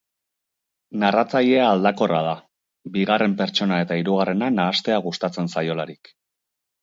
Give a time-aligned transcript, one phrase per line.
[1.01, 2.31] Narratzailea aldakorra da,
[2.95, 6.13] bigarren pertsona eta hirugarrena nahastea gustatzen zaiolarik.